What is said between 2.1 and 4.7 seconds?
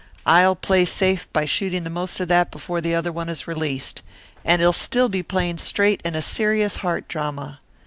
of that before the other one is released. And